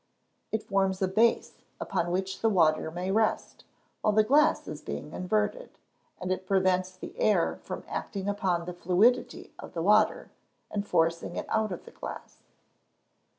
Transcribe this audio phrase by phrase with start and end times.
[0.51, 3.65] _It forms a base upon which the water may rest,
[4.01, 5.77] while the glass is being inverted;
[6.19, 10.31] and it prevents the air from acting upon the fluidity of the water,
[10.71, 12.37] and forcing it out of the glass.